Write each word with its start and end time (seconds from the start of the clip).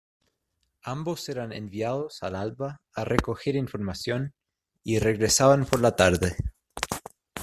Ambos 0.81 1.29
eran 1.29 1.53
enviados 1.53 2.23
al 2.23 2.35
alba 2.35 2.81
a 2.95 3.05
recoger 3.05 3.55
información 3.55 4.33
y 4.83 4.97
regresaban 4.97 5.63
por 5.67 5.79
la 5.79 5.95
tarde. 5.95 6.35